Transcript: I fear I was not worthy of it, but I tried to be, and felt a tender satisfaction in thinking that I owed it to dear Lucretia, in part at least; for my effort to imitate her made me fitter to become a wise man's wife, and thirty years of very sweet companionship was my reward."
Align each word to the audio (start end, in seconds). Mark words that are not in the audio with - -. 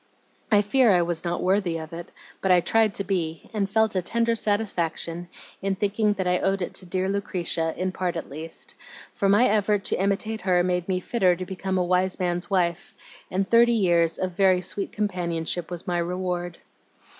I 0.51 0.63
fear 0.63 0.89
I 0.91 1.03
was 1.03 1.23
not 1.23 1.43
worthy 1.43 1.77
of 1.77 1.93
it, 1.93 2.09
but 2.41 2.51
I 2.51 2.59
tried 2.59 2.95
to 2.95 3.03
be, 3.03 3.51
and 3.53 3.69
felt 3.69 3.95
a 3.95 4.01
tender 4.01 4.33
satisfaction 4.33 5.29
in 5.61 5.75
thinking 5.75 6.13
that 6.13 6.25
I 6.27 6.39
owed 6.39 6.63
it 6.63 6.73
to 6.81 6.87
dear 6.87 7.07
Lucretia, 7.07 7.75
in 7.77 7.91
part 7.91 8.15
at 8.15 8.27
least; 8.27 8.73
for 9.13 9.29
my 9.29 9.47
effort 9.47 9.83
to 9.83 10.01
imitate 10.01 10.41
her 10.41 10.63
made 10.63 10.87
me 10.89 11.01
fitter 11.01 11.35
to 11.35 11.45
become 11.45 11.77
a 11.77 11.83
wise 11.83 12.17
man's 12.19 12.49
wife, 12.49 12.95
and 13.29 13.47
thirty 13.47 13.73
years 13.75 14.17
of 14.17 14.31
very 14.31 14.59
sweet 14.61 14.91
companionship 14.91 15.69
was 15.69 15.85
my 15.85 15.99
reward." 15.99 16.57